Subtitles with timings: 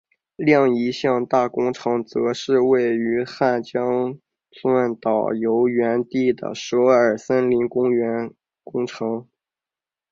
[0.37, 4.17] 另一项大工程则是位于汉江
[4.49, 8.33] 纛岛游园地的首尔森林公园
[8.63, 9.27] 工程。